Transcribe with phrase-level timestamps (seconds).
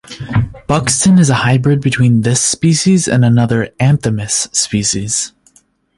[0.65, 5.31] Buxton' is a hybrid between this species and another "Anthemis" species.